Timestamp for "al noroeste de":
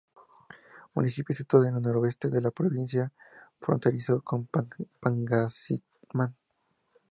1.67-2.41